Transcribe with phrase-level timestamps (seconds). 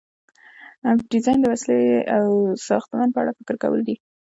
[1.11, 2.25] ډیزاین د وسیلې او
[2.67, 3.95] ساختمان په اړه فکر کول دي.